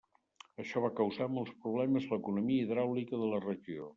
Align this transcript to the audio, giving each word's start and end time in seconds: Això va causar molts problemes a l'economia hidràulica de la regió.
Això 0.63 0.81
va 0.85 0.89
causar 0.99 1.27
molts 1.33 1.51
problemes 1.65 2.09
a 2.09 2.13
l'economia 2.15 2.65
hidràulica 2.65 3.23
de 3.25 3.31
la 3.37 3.45
regió. 3.47 3.89